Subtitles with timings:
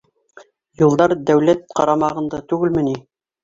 [0.83, 2.99] Юлдар дәүләт ҡарамағында түгелме ни?!